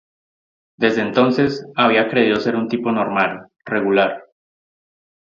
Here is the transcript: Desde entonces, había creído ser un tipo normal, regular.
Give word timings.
Desde 0.77 1.03
entonces, 1.03 1.63
había 1.75 2.07
creído 2.09 2.37
ser 2.39 2.55
un 2.55 2.67
tipo 2.67 2.91
normal, 2.91 3.51
regular. 3.63 4.23